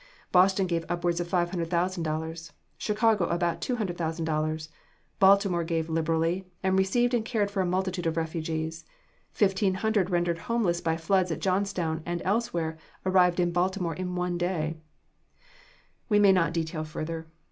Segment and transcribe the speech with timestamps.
[0.31, 4.69] Boston gave upwards of $500,000, Chicago about $200,000,
[5.19, 8.83] Baltimore gave liberally, and received and cared for a multitude of refugees.
[9.31, 14.39] Fifteen hundred rendered homeless by floods at Johnstown and elsewhere arrived in Baltimore in one
[14.39, 14.75] day.
[16.09, 17.27] We may not detail further.